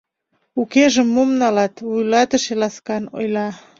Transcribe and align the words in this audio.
Укежым 0.61 1.07
мом 1.15 1.29
налат,— 1.39 1.73
вуйлатыше 1.87 2.53
ласкан 2.61 3.03
ойла. 3.17 3.47